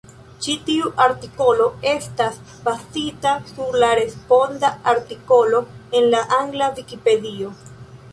[0.43, 5.61] Ĉi tiu artikolo estas bazita sur la responda artikolo
[6.01, 7.53] en la angla Vikipedio.